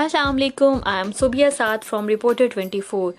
السلام 0.00 0.36
علیکم 0.36 0.78
I 0.82 0.96
am 0.96 1.10
Sobia 1.12 1.46
Saad 1.56 1.82
from 1.84 2.08
reporter 2.08 2.46
twenty 2.46 2.80
four 2.80 3.12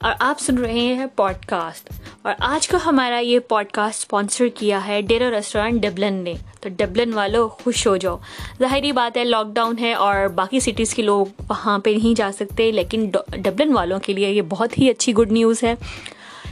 اور 0.00 0.12
آپ 0.18 0.40
سن 0.40 0.58
رہے 0.58 0.80
ہیں 0.94 1.06
پوڈ 1.16 1.44
کاسٹ 1.46 1.90
اور 2.22 2.34
آج 2.38 2.68
کا 2.68 2.78
ہمارا 2.84 3.18
یہ 3.18 3.38
پوڈ 3.48 3.72
کاسٹ 3.72 3.98
اسپانسر 3.98 4.48
کیا 4.54 4.86
ہے 4.86 5.00
ڈیرا 5.02 5.30
ریسٹورینٹ 5.30 5.82
ڈبلن 5.82 6.22
نے. 6.24 6.34
تو 6.60 6.68
ڈبلن 6.76 7.14
والوں 7.14 7.48
خوش 7.48 7.86
ہو 7.86 7.96
جاؤ. 7.96 8.16
ظاہری 8.60 8.92
بات 8.92 9.16
ہے 9.16 9.24
لاک 9.24 9.46
ڈاؤن 9.54 9.78
ہے 9.78 9.92
اور 9.94 10.26
باقی 10.34 10.60
سٹیز 10.60 10.94
کے 10.94 11.02
لوگ 11.02 11.42
وہاں 11.48 11.78
پہ 11.78 11.90
نہیں 11.90 12.14
جا 12.18 12.30
سکتے، 12.38 12.70
لیکن 12.72 13.10
ڈبلن 13.32 13.72
والوں 13.72 13.98
کے 14.00 14.12
لیے 14.12 14.30
یہ 14.30 14.42
بہت 14.48 14.78
ہی 14.78 14.90
اچھی 14.90 15.14
گڈ 15.14 15.32
نیوز 15.32 15.62
ہے. 15.62 15.74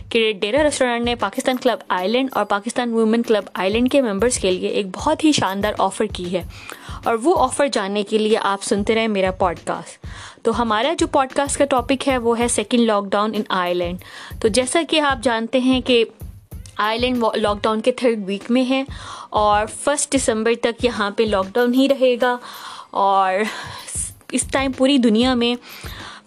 کہ 0.09 0.33
ڈیرا 0.33 0.63
ریسٹورینٹ 0.63 1.05
نے 1.05 1.15
پاکستان 1.15 1.57
کلب 1.57 1.79
آئی 1.89 2.09
لینڈ 2.09 2.29
اور 2.33 2.45
پاکستان 2.45 2.93
وومن 2.93 3.23
کلب 3.23 3.45
آئی 3.55 3.71
لینڈ 3.71 3.93
کے 3.93 4.03
ممبرس 4.03 4.39
کے 4.39 4.51
لیے 4.51 4.69
ایک 4.69 4.87
بہت 4.97 5.25
ہی 5.25 5.33
شاندار 5.33 5.73
آفر 5.79 6.05
کی 6.05 6.37
ہے۔ 6.37 6.43
اور 7.05 7.15
وہ 7.23 7.45
آفر 7.45 7.67
جاننے 7.67 8.03
کے 8.03 8.19
لیے 8.19 8.39
آپ 8.39 8.63
سنتے 8.63 8.95
رہیں 8.95 9.09
میرا 9.09 9.31
پوڈ 9.31 9.57
کاسٹ 9.65 10.07
تو 10.43 10.63
ہمارا 10.63 10.93
جو 10.99 11.07
پوڈ 11.07 11.29
کاسٹ 11.33 11.59
کا 11.59 11.65
ٹاپک 11.65 12.09
ہے 12.09 12.19
وہ 12.19 12.39
ہے 12.39 12.49
second 12.49 12.81
lock 12.81 13.05
down 13.05 13.31
in 13.35 13.43
I 13.49 13.75
land 13.75 13.99
تو 14.41 14.49
جیسا 14.49 14.83
کہ 14.91 15.01
آپ 15.01 15.19
جانتے 15.23 15.61
ہیں 15.61 15.81
کہ 15.81 16.05
آئی 16.77 16.99
لینڈ 16.99 17.25
لاک 17.37 17.57
ڈاؤن 17.63 17.81
کے 17.81 17.93
تھرڈ 17.93 18.19
ویک 18.27 18.51
میں 18.51 18.71
ہے 18.71 18.85
اور 19.31 19.67
فسٹ 19.85 20.17
دسمبر 20.17 20.53
تک 20.63 20.85
یہاں 20.85 21.11
پہ 21.11 21.23
لاک 21.23 21.47
ڈاؤن 21.53 21.75
ہی 21.75 21.89
رہے 21.89 22.17
گا 22.21 22.37
اور 22.91 23.35
اس 24.33 24.43
ٹائم 24.53 24.73
پوری 24.73 24.99
دنیا 24.99 25.35
میں 25.35 25.55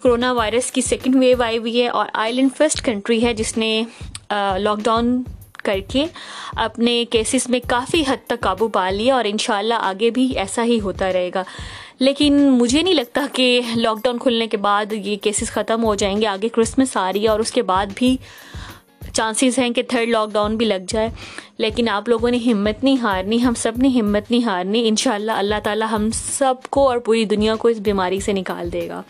کرونا 0.02 0.32
وائرس 0.32 0.72
کی 0.72 0.80
سیکنڈ 0.80 1.16
ویو 1.16 1.42
آئی 1.42 1.58
ہوئی 1.58 1.82
ہے 1.82 1.88
اور 1.88 2.06
آئی 2.14 2.32
لینڈ 2.32 2.50
فرسٹ 2.56 2.84
کنٹری 2.84 3.24
ہے 3.24 3.34
جس 3.34 3.56
نے 3.56 3.84
لاک 4.58 4.78
ڈاؤن 4.78 5.22
کر 5.64 5.78
کے 5.88 6.06
اپنے 6.56 7.04
کیسز 7.10 7.50
میں 7.50 7.60
کافی 7.68 8.04
حد 8.08 8.26
تک 8.26 8.40
قابو 8.40 8.68
پا 8.68 8.90
لیا 8.90 9.14
اور 9.14 9.24
انشاءاللہ 9.24 9.74
آگے 9.74 10.10
بھی 10.10 10.38
ایسا 10.38 10.64
ہی 10.64 10.80
ہوتا 10.80 11.12
رہے 11.12 11.30
گا۔ 11.34 11.44
لیکن 11.98 12.50
مجھے 12.50 12.82
نہیں 12.82 12.94
لگتا 12.94 13.26
کہ 13.32 13.60
لاک 13.76 13.98
ڈاؤن 14.04 14.18
کھلنے 14.18 14.46
کے 14.46 14.56
بعد 14.56 14.92
یہ 14.92 15.16
کیسز 15.16 15.50
ختم 15.50 15.84
ہو 15.84 15.94
جائیں 15.94 16.20
گے، 16.20 16.26
آگے 16.26 16.48
کرسمس 16.48 16.96
آ 16.96 17.12
رہی 17.12 17.22
ہے 17.22 17.28
اور 17.28 17.40
اس 17.40 17.52
کے 17.52 17.62
بعد 17.62 17.86
بھی 17.94 18.16
چانسز 19.12 19.58
ہیں 19.58 19.70
کہ 19.70 19.82
تھرڈ 19.82 20.08
لاک 20.08 20.32
ڈاؤن 20.32 20.56
بھی 20.56 20.66
لگ 20.66 20.84
جائے۔ 20.88 21.08
لیکن 21.58 21.88
آپ 21.88 22.08
لوگوں 22.08 22.30
نے 22.30 22.38
ہمت 22.52 22.84
نہیں 22.84 22.96
ہارنی، 23.02 23.42
ہم 23.42 23.54
سب 23.54 23.72
نے 23.76 23.88
ہمت 23.88 24.30
نہیں 24.30 24.44
ہارنی۔ 24.44 24.88
ان 24.88 24.96
شاء 24.96 25.14
اللہ 25.14 25.32
اللہ 25.32 25.54
تعالیٰ 25.64 25.88
ہم 25.90 26.08
سب 26.14 26.54
کو 26.70 26.88
اور 26.88 26.98
پوری 26.98 27.24
دنیا 27.24 27.56
کو 27.56 27.68
اس 27.68 27.78
بیماری 27.78 28.20
سے 28.20 28.32
نکال 28.32 28.72
دے 28.72 28.88
گا۔ 28.88 29.02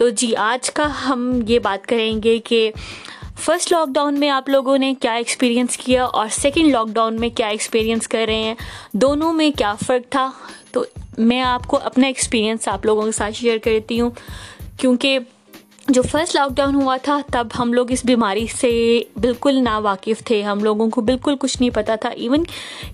تو 0.00 0.08
جی 0.08 0.36
آج 0.36 0.70
کا 0.70 0.86
ہم 1.08 1.40
یہ 1.46 1.58
بات 1.58 1.86
کریں 1.86 2.22
گے 2.22 2.38
کہ 2.38 2.72
فرسٹ 3.38 3.72
لاک 3.72 3.88
ڈاؤن 3.88 4.20
میں 4.20 4.30
آپ 4.30 4.48
لوگوں 4.48 4.78
نے 4.78 4.94
کیا 5.00 5.12
ایکسپیرینس 5.12 5.76
کیا 5.76 6.04
اور 6.04 6.28
سیکنڈ 6.30 6.66
لاک 6.66 6.88
ڈاؤن 6.88 7.20
میں 7.20 7.28
کیا 7.28 7.46
ایکسپیرینس 7.46 8.08
کر 8.08 8.24
رہے 8.26 8.42
ہیں؟ 8.42 8.54
دونوں 8.92 9.32
میں 9.32 9.50
کیا 9.50 9.74
فرق 9.86 10.12
تھا؟ 10.12 10.30
تو 10.72 10.84
میں 11.18 11.42
آپ 11.42 11.66
کو 11.66 11.78
اپنا 11.82 12.06
ایکسپیرینس 12.06 12.68
آپ 12.68 12.86
لوگوں 12.86 13.02
کے 13.02 13.12
ساتھ 13.12 13.34
شیئر 13.34 13.58
کرتی 13.58 14.00
ہوں، 14.00 14.10
کیونکہ 14.78 15.18
جو 15.90 16.02
فرسٹ 16.02 16.34
لاک 16.34 16.50
ڈاؤن 16.56 16.74
ہوا 16.74 16.96
تھا، 16.96 17.20
تب 17.32 17.46
ہم 17.58 17.72
لوگ 17.72 17.92
اس 17.92 18.04
بیماری 18.04 18.46
سے 18.46 19.02
بالکل 19.20 19.62
نا 19.64 19.78
واقف 19.78 20.24
تھے۔ 20.24 20.42
ہم 20.42 20.64
لوگوں 20.64 20.90
کو 20.90 21.00
بالکل 21.00 21.34
کچھ 21.40 21.56
نہیں 21.60 21.70
پتہ 21.70 21.92
تھا۔ 22.00 22.08
ایون 22.08 22.44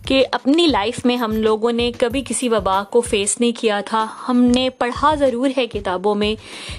کہ 0.07 0.27
اپنی 0.33 0.67
لائف 0.67 1.07
میں 1.07 1.17
ہم 1.17 1.33
لوگوں 1.33 1.73
نے 1.73 1.93
کبھی 1.99 2.23
کسی 2.29 2.49
وبا 2.49 2.83
کو 2.91 3.01
فیس 3.01 3.41
نہیں 3.41 3.53
کیا 3.61 3.81
تھا۔ 3.81 4.07
ہم 4.29 4.43
نے 4.43 4.71
پڑھا 4.71 5.15
ضرور 5.15 5.51
ہے 5.57 5.67
کتابوں 5.67 6.15
میں 6.15 6.35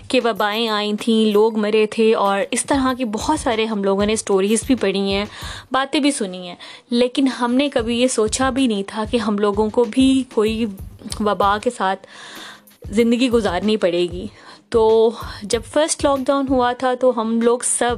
کہ 0.09 0.19
وبائیں 0.23 0.67
آئی 0.67 0.91
تھیں، 1.01 1.31
لوگ 1.31 1.59
مرے 1.59 1.85
تھے 1.91 2.13
اور 2.13 2.41
اس 2.51 2.65
طرح 2.65 2.93
کی 2.93 3.05
بہت 3.05 3.39
سارے 3.39 3.65
ہم 3.65 3.83
لوگوں 3.83 4.05
نے 4.05 4.13
اسٹوریز 4.13 4.63
بھی 4.67 4.75
پڑھی 4.75 5.13
ہیں، 5.13 5.25
باتیں 5.71 5.99
بھی 5.99 6.11
سنی 6.11 6.47
ہیں۔ 6.47 6.55
لیکن 6.89 7.27
ہم 7.27 7.53
نے 7.53 7.69
کبھی 7.69 8.01
یہ 8.01 8.07
سوچا 8.07 8.49
بھی 8.49 8.67
نہیں 8.67 8.83
تھا 8.87 9.03
کہ 9.11 9.17
ہم 9.17 9.37
لوگوں 9.37 9.69
کو 9.69 9.85
بھی 9.91 10.23
کوئی 10.33 10.65
وبا 11.19 11.57
کے 11.63 11.69
ساتھ 11.69 12.07
زندگی 12.91 13.29
گزارنی 13.29 13.77
پڑے 13.77 14.07
گی۔ 14.11 14.27
تو 14.69 15.11
جب 15.41 15.61
فرسٹ 15.73 16.05
لاک 16.05 16.19
ڈاؤن 16.19 16.45
ہوا 16.49 16.71
تھا 16.73 16.93
تو 16.93 17.21
ہم 17.21 17.41
لوگ 17.41 17.59
سب 17.63 17.95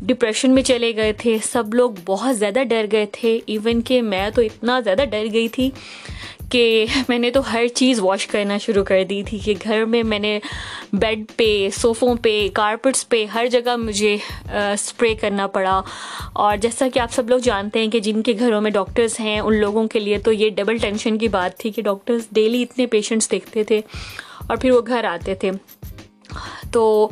ڈپریشن 0.00 0.50
میں 0.50 0.62
چلے 0.62 0.96
گئے 0.96 1.12
تھے۔ 1.12 1.38
سب 1.42 1.74
لوگ 1.74 1.90
بہت 2.04 2.38
زیادہ 2.38 2.62
ڈر 2.68 2.86
گئے 2.92 3.06
تھے۔ 3.12 3.38
ایون 3.46 3.80
کہ 3.82 4.02
میں 4.02 4.30
تو 4.30 4.42
اتنا 4.42 4.80
زیادہ 4.80 5.04
ڈر 5.10 5.24
گئی 5.32 5.48
تھی 5.48 5.70
کہ 6.50 6.86
میں 7.08 7.18
نے 7.18 7.30
تو 7.30 7.52
ہر 7.52 7.66
چیز 7.74 8.00
واش 8.00 8.26
کرنا 8.26 8.58
شروع 8.58 8.84
کر 8.84 9.04
دی 9.04 9.22
تھی 9.22 9.38
کہ 9.38 9.54
گھر 9.64 9.84
میں 9.84 10.02
میں 10.02 10.18
نے 10.18 10.38
بیڈ 10.92 11.24
پہ 11.36 11.68
صوفوں 11.72 12.14
پہ 12.22 12.48
کارپٹس 12.54 13.08
پہ 13.08 13.24
ہر 13.24 13.46
جگہ 13.46 13.76
مجھے 13.76 14.16
اسپرے 14.74 15.14
کرنا 15.14 15.46
پڑا۔ 15.46 15.82
اور 16.32 16.56
جیسا 16.56 16.88
کہ 16.94 16.98
آپ 16.98 17.12
سب 17.12 17.30
لوگ 17.30 17.38
جانتے 17.38 17.78
ہیں 17.78 17.88
کہ 17.88 18.00
جن 18.00 18.22
کے 18.22 18.32
گھروں 18.38 18.60
میں 18.60 18.70
ڈاکٹرز 18.70 19.20
ہیں، 19.20 19.40
ان 19.40 19.60
لوگوں 19.60 19.88
کے 19.88 19.98
لیے 20.00 20.18
تو 20.18 20.32
یہ 20.32 20.50
ڈبل 20.50 20.76
ٹینشن 20.76 21.18
کی 21.18 21.28
بات 21.28 21.58
تھی 21.58 21.70
کہ 21.70 21.82
ڈاکٹرز 21.82 22.22
ڈیلی 22.32 22.62
اتنے 22.62 22.86
پیشنٹس 22.86 23.30
دیکھتے 23.30 23.64
تھے۔ 23.64 23.80
اور 24.48 24.56
پھر 24.56 24.70
وہ 24.70 24.80
گھر 24.86 25.04
آتے 25.04 25.34
تھے۔ 25.34 25.50
تو 26.72 27.08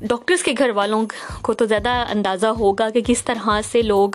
ڈاکٹرس 0.00 0.42
کے 0.42 0.52
گھر 0.58 0.70
والوں 0.70 1.06
کو 1.42 1.54
تو 1.54 1.64
زیادہ 1.66 1.88
اندازہ 1.88 2.46
ہوگا 2.46 2.90
کہ 2.90 3.00
کس 3.06 3.24
طرح 3.24 3.48
سے 3.72 3.82
لوگ 3.82 4.10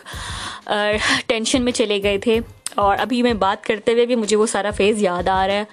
ٹینشن 1.27 1.61
میں 1.61 1.71
چلے 1.71 2.03
گئے 2.03 2.17
تھے۔ 2.17 2.39
اور 2.75 2.97
ابھی 2.99 3.21
میں 3.23 3.33
بات 3.33 3.63
کرتے 3.63 3.93
ہوئے 3.93 4.05
بھی 4.05 4.15
مجھے 4.15 4.37
وہ 4.37 4.45
سارا 4.45 4.71
فیز 4.71 5.03
یاد 5.03 5.27
آ 5.27 5.47
رہا 5.47 5.53
ہے۔ 5.53 5.63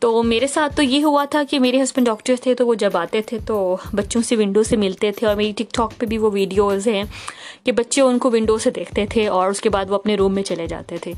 تو 0.00 0.22
میرے 0.22 0.46
ساتھ 0.46 0.76
تو 0.76 0.82
یہ 0.82 1.04
ہوا 1.04 1.24
تھا 1.24 1.42
کہ 1.50 1.60
میرے 1.60 1.82
ہسبینڈ 1.82 2.06
ڈاکٹر 2.06 2.34
تھے 2.42 2.54
تو 2.54 2.66
وہ 2.66 2.74
جب 2.74 2.96
آتے 2.96 3.22
تھے 3.22 3.38
تو 3.46 3.76
بچوں 3.92 4.22
سے 4.22 4.36
ونڈو 4.36 4.62
سے 4.62 4.76
ملتے 4.76 5.12
تھے 5.12 5.26
اور 5.26 5.36
میری 5.36 5.52
ٹک 5.52 5.74
ٹاک 5.74 5.92
پہ 5.98 6.06
بھی 6.06 6.18
وہ 6.18 6.30
ویڈیوز 6.32 6.88
ہیں 6.88 7.04
کہ 7.64 7.72
بچے 7.72 8.00
ان 8.00 8.18
کو 8.18 8.30
ونڈو 8.30 8.58
سے 8.58 8.70
دیکھتے 8.70 9.06
تھے 9.06 9.26
اور 9.26 9.50
اس 9.50 9.60
کے 9.60 9.70
بعد 9.70 9.84
وہ 9.90 9.94
اپنے 9.94 10.14
روم 10.14 10.34
میں 10.34 10.42
چلے 10.42 10.66
جاتے 10.66 10.98
تھے۔ 10.98 11.12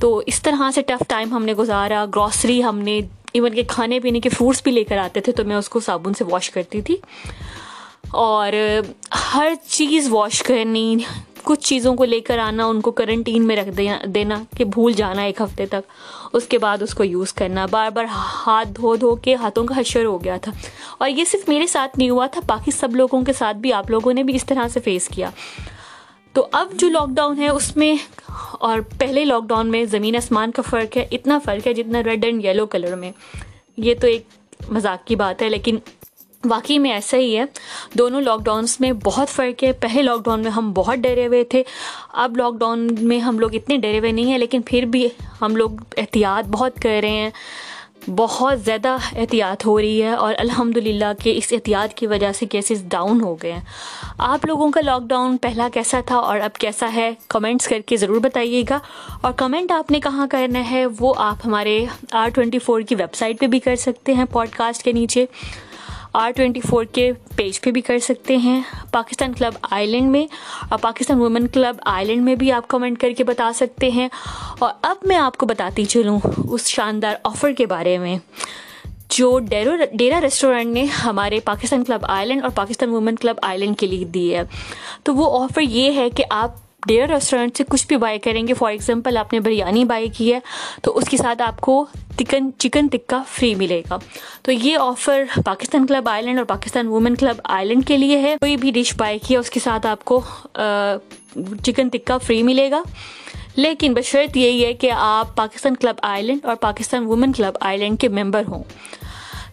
تو 0.00 0.22
اس 0.26 0.42
طرح 0.42 0.70
سے 0.74 0.82
ٹف 0.82 1.02
ٹائم 1.08 1.32
ہم 1.32 1.44
نے 1.44 1.54
گزارا 1.54 2.04
گروسری 2.14 2.64
ہم 2.64 2.78
نے 2.78 3.00
ایون 3.32 3.54
کہ 3.54 3.62
کھانے 3.68 4.00
پینے 4.00 4.20
کے 4.20 4.28
فروٹس 4.28 4.62
بھی 4.62 4.72
لے 4.72 4.84
کر 4.84 4.98
آتے 4.98 5.20
تھے 5.20 5.32
تو 5.32 5.44
میں 5.44 5.56
اس 5.56 5.68
کو 5.68 5.80
صابن 5.80 6.14
سے 6.14 6.24
واش 6.24 6.50
کرتی 6.50 6.80
تھی۔ 6.80 6.96
اور 8.10 8.52
ہر 9.34 9.52
چیز 9.68 10.08
واش 10.10 10.42
کرنی، 10.42 10.96
کچھ 11.42 11.60
چیزوں 11.60 11.94
کو 11.94 12.04
لے 12.04 12.20
کر 12.20 12.38
آنا، 12.38 12.66
ان 12.66 12.80
کو 12.80 12.90
کرنٹین 12.90 13.46
میں 13.46 13.56
رکھ 13.56 13.80
دینا 14.04 14.42
کہ 14.56 14.64
بھول 14.64 14.92
جانا 14.92 15.22
ایک 15.22 15.40
ہفتے 15.40 15.66
تک۔ 15.66 15.92
اس 16.32 16.44
کے 16.44 16.58
بعد 16.58 16.82
اس 16.82 16.94
کو 16.94 17.04
یوز 17.04 17.32
کرنا۔ 17.32 17.66
بار 17.66 17.90
بار 17.90 18.04
ہاتھ 18.10 18.68
دھو 18.68 18.96
دھو 18.96 19.16
کے 19.16 19.34
ہاتھوں 19.34 19.64
کا 19.64 19.80
حشر 19.80 20.04
ہو 20.04 20.24
گیا 20.24 20.36
تھا۔ 20.36 20.52
اور 20.98 21.08
یہ 21.08 21.24
صرف 21.24 21.48
میرے 21.48 21.66
ساتھ 21.66 21.98
نہیں 21.98 22.10
ہوا 22.10 22.26
تھا، 22.26 22.40
باقی 22.46 22.70
سب 22.70 22.96
لوگوں 22.96 23.22
کے 23.22 23.32
ساتھ 23.32 23.56
بھی، 23.56 23.72
آپ 23.72 23.90
لوگوں 23.90 24.12
نے 24.12 24.22
بھی 24.22 24.36
اس 24.36 24.44
طرح 24.44 24.68
سے 24.68 24.80
فیس 24.80 25.08
کیا۔ 25.08 25.30
تو 26.32 26.46
اب 26.52 26.68
جو 26.72 26.88
لاک 26.88 27.08
ڈاؤن 27.08 27.38
ہے 27.38 27.48
اس 27.48 27.76
میں 27.76 27.94
اور 28.52 28.80
پہلے 28.98 29.24
لاک 29.24 29.44
ڈاؤن 29.44 29.70
میں 29.70 29.84
زمین 29.84 30.16
آسمان 30.16 30.50
کا 30.50 30.62
فرق 30.62 30.96
ہے، 30.96 31.06
اتنا 31.10 31.38
فرق 31.38 31.66
ہے 31.66 31.74
جتنا 31.74 32.02
ریڈ 32.04 32.24
اینڈ 32.24 32.44
یلو 32.44 32.66
کلر 32.66 32.96
میں۔ 32.96 33.12
یہ 33.76 33.94
تو 34.00 34.06
ایک 34.06 34.22
مذاق 34.68 35.06
کی 35.06 35.16
بات 35.16 35.42
ہے، 35.42 35.48
لیکن 35.48 35.76
واقعی 36.44 36.78
میں 36.78 36.92
ایسا 36.92 37.16
ہی 37.16 37.38
ہے۔ 37.38 37.44
دونوں 37.92 38.20
لاک 38.20 38.44
ڈاؤنس 38.44 38.80
میں 38.80 38.92
بہت 38.92 39.28
فرق 39.28 39.64
ہے۔ 39.64 39.72
پہلے 39.72 40.02
لاک 40.02 40.24
ڈاؤن 40.24 40.40
میں 40.40 40.50
ہم 40.50 40.72
بہت 40.72 40.98
ڈرے 40.98 41.26
ہوئے 41.26 41.44
تھے، 41.44 41.62
اب 42.12 42.36
لاک 42.36 42.54
ڈاؤن 42.54 42.88
میں 43.00 43.18
ہم 43.18 43.38
لوگ 43.38 43.54
اتنے 43.54 43.76
ڈرے 43.76 43.98
ہوئے 43.98 44.12
نہیں 44.12 44.24
ہیں، 44.24 44.38
لیکن 44.38 44.60
پھر 44.66 44.82
بھی 44.82 45.08
ہم 45.42 45.56
لوگ 45.56 45.70
احتیاط 45.96 46.48
بہت 46.48 46.76
کر 46.82 46.98
رہے 47.02 47.10
ہیں۔ 47.10 47.30
بہت 48.08 48.60
زیادہ 48.60 48.96
احتیاط 49.16 49.66
ہو 49.66 49.80
رہی 49.80 50.02
ہے 50.02 50.10
اور 50.10 50.34
الحمد 50.38 50.76
للہ 50.76 51.04
کہ 51.22 51.34
اس 51.36 51.52
احتیاط 51.52 51.94
کی 51.94 52.06
وجہ 52.06 52.32
سے 52.32 52.46
کیسز 52.46 52.82
ڈاؤن 52.84 53.20
ہو 53.20 53.36
گئے 53.42 53.52
ہیں۔ 53.52 53.60
آپ 54.18 54.44
لوگوں 54.44 54.70
کا 54.70 54.80
لاک 54.80 55.02
ڈاؤن 55.02 55.36
پہلا 55.36 55.68
کیسا 55.74 56.00
تھا 56.06 56.16
اور 56.16 56.40
اب 56.40 56.56
کیسا 56.56 56.92
ہے؟ 56.94 57.10
کمنٹس 57.28 57.68
کر 57.68 57.80
کے 57.86 57.96
ضرور 57.96 58.20
بتائیے 58.20 58.64
گا۔ 58.70 58.78
اور 59.20 59.32
کمنٹ 59.32 59.72
آپ 59.72 59.90
نے 59.90 60.00
کہاں 60.00 60.26
کرنا 60.26 60.70
ہے 60.70 60.86
وہ 61.00 61.14
آپ 61.16 61.36
ہمارے 61.44 61.86
آر 62.10 62.28
ٹوینٹی 62.28 62.58
فور 62.58 62.80
کی 62.80 62.94
ویب 62.94 63.14
سائٹ 63.14 63.40
پہ 63.40 63.46
بھی 63.46 63.58
کر 63.58 63.76
سکتے 63.76 64.14
ہیں 64.14 64.24
پوڈ 64.32 64.48
کاسٹ 64.48 64.82
کے 64.82 64.92
نیچے۔ 64.92 65.26
آر 66.12 66.30
ٹوینٹی 66.30 66.60
فور 66.60 66.84
کے 66.84 67.12
پیج 67.36 67.60
پہ 67.60 67.70
بھی 67.70 67.80
کر 67.80 67.98
سکتے 67.98 68.36
ہیں۔ 68.36 68.60
پاکستان 68.90 69.32
کلب 69.32 69.52
آئی 69.70 69.86
لینڈ 69.86 70.10
میں، 70.10 70.26
اور 70.68 70.78
پاکستان 70.78 71.20
وومن 71.20 71.46
کلب 71.46 71.76
آئی 71.84 72.06
لینڈ 72.06 72.22
میں 72.22 72.34
بھی 72.34 72.52
آپ 72.52 72.68
کمنٹ 72.68 72.98
کر 72.98 73.10
کے 73.12 73.24
بتا 73.24 73.52
سکتے 73.54 73.90
ہیں۔ 73.90 74.08
اور 74.58 74.72
اب 74.82 74.96
میں 75.02 75.16
آپ 75.16 75.36
کو 75.36 75.46
بتاتی 75.46 75.84
چلوں 75.84 76.18
اس 76.50 76.66
شاندار 76.66 77.14
آفر 77.24 77.52
کے 77.52 77.66
بارے 77.66 77.98
میں۔ 77.98 78.18
جو 79.08 79.38
ڈیرو 79.38 79.70
ڈیرا 79.92 80.20
ریسٹورینٹ 80.20 80.72
نے 80.72 80.84
ہمارے 80.84 81.40
پاکستان 81.40 81.84
کلب 81.84 82.00
آئی 82.02 82.26
لینڈ 82.26 82.42
اور 82.42 82.50
پاکستان 82.54 82.90
وومن 82.90 83.16
کلب 83.16 83.36
آئی 83.42 83.58
لینڈ 83.58 83.78
کے 83.78 83.86
لیے 83.86 84.04
دی 84.04 84.34
ہے۔ 84.34 84.42
تو 85.02 85.14
وہ 85.14 85.44
آفر 85.44 85.60
یہ 85.60 85.92
ہے 85.92 86.10
کہ 86.10 86.24
آپ 86.30 86.69
ڈیئر 86.86 87.08
ریسٹورینٹ 87.08 87.56
سے 87.56 87.64
کچھ 87.68 87.86
بھی 87.86 87.96
بائی 87.96 88.18
کریں 88.18 88.48
گے، 88.48 88.54
فار 88.54 88.70
ایگزامپل 88.70 89.16
آپ 89.16 89.32
نے 89.32 89.40
بریانی 89.40 89.84
بائی 89.84 90.08
کی 90.08 90.34
ہے، 90.34 90.38
تو 90.82 90.96
اس 90.96 91.08
کے 91.08 91.16
ساتھ 91.16 91.42
آپ 91.42 91.60
کو 91.60 91.86
چکن 92.18 92.50
چکن 92.58 92.86
ٹکا 92.86 93.22
فری 93.28 93.54
ملے 93.54 93.82
گا۔ 93.90 93.98
تو 94.42 94.52
یہ 94.52 94.76
آفر 94.78 95.22
پاکستان 95.44 95.86
کلب 95.86 96.08
آئی 96.08 96.22
لینڈ 96.22 96.38
اور 96.38 96.46
پاکستان 96.46 96.86
وومن 96.86 97.14
کلب 97.14 97.40
آئی 97.44 97.66
لینڈ 97.66 97.86
کے 97.86 97.98
لیے 97.98 98.18
ہے۔ 98.18 98.36
کوئی 98.40 98.56
بھی 98.56 98.70
ڈش 98.70 98.94
بائی 98.96 99.18
کی 99.18 99.34
ہے، 99.34 99.38
اس 99.38 99.50
کے 99.50 99.60
ساتھ 99.60 99.86
آپ 99.86 100.04
کو 100.04 100.20
چکن 101.64 101.88
ٹکا 101.88 102.18
فری 102.18 102.42
ملے 102.42 102.70
گا۔ 102.70 102.82
لیکن 103.56 103.94
بشرط 103.94 104.36
یہی 104.36 104.64
ہے 104.64 104.72
کہ 104.72 104.90
آپ 104.94 105.36
پاکستان 105.36 105.74
کلب 105.74 105.96
آئی 106.02 106.22
لینڈ 106.22 106.44
اور 106.44 106.56
پاکستان 106.56 107.06
وومن 107.06 107.32
کلب 107.32 107.58
آئی 107.60 107.78
لینڈ 107.78 108.00
کے 108.00 108.08
ممبر 108.08 108.42
ہوں۔ 108.48 108.62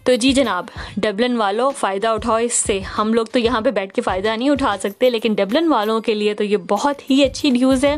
تو 0.08 0.14
جی 0.14 0.32
جناب، 0.32 0.66
ڈبلن 0.96 1.36
والوں 1.36 1.70
فائدہ 1.70 2.08
اٹھاؤ 2.08 2.36
اس 2.36 2.52
سے۔ 2.52 2.80
ہم 2.98 3.14
لوگ 3.14 3.26
تو 3.26 3.38
یہاں 3.38 3.60
پہ 3.60 3.70
بیٹھ 3.70 3.92
کے 3.94 4.02
فائدہ 4.02 4.36
نہیں 4.36 4.50
اٹھا 4.50 4.76
سکتے، 4.82 5.10
لیکن 5.10 5.34
ڈبلن 5.34 5.68
والوں 5.68 6.00
کے 6.00 6.14
لیے 6.14 6.34
تو 6.34 6.44
یہ 6.44 6.56
بہت 6.56 7.10
ہی 7.10 7.24
اچھی 7.24 7.50
نیوز 7.50 7.84
ہے۔ 7.84 7.96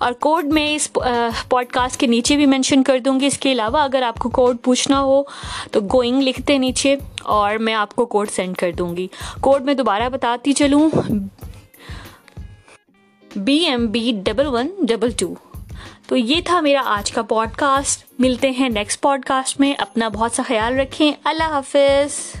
اور 0.00 0.12
کوڈ 0.12 0.44
میں 0.44 0.74
اس 0.74 0.92
پوڈ 1.48 1.66
کاسٹ 1.66 2.00
کے 2.00 2.06
نیچے 2.06 2.36
بھی 2.36 2.46
مینشن 2.46 2.82
کر 2.82 2.98
دوں 2.98 3.20
گی۔ 3.20 3.26
اس 3.26 3.38
کے 3.38 3.52
علاوہ 3.52 3.78
اگر 3.78 4.02
آپ 4.02 4.18
کو 4.18 4.30
کوڈ 4.30 4.56
پوچھنا 4.62 5.00
ہو 5.00 5.22
تو 5.70 5.80
گوئنگ 5.80 6.22
لکھتے 6.22 6.58
نیچے 6.58 6.96
اور 7.22 7.56
میں 7.56 7.74
آپ 7.74 7.96
کو 7.96 8.06
کوڈ 8.06 8.30
سینڈ 8.30 8.56
کر 8.56 8.72
دوں 8.72 8.96
گی۔ 8.96 9.06
کوڈ 9.40 9.62
میں 9.62 9.74
دوبارہ 9.74 10.08
بتاتی 10.08 10.52
چلوں۔ 10.52 10.88
B 13.36 13.56
M 13.56 13.86
B 13.86 14.12
double 14.24 14.46
one 14.46 14.68
double 14.78 15.10
two 15.10 15.34
تو 16.06 16.16
یہ 16.16 16.40
تھا 16.44 16.60
میرا 16.60 16.82
آج 16.84 17.12
کا 17.12 17.22
پوڈ 17.22 17.48
کاسٹ 17.56 18.04
ملتے 18.18 18.50
ہیں 18.50 18.68
نیکسٹ 18.68 19.00
پوڈ 19.00 19.24
کاسٹ 19.24 19.60
میں۔ 19.60 19.74
اپنا 19.78 20.08
بہت 20.08 20.32
سا 20.32 20.42
خیال 20.46 20.80
رکھیں۔ 20.80 21.12
اللہ 21.24 21.44
حافظ۔ 21.44 22.40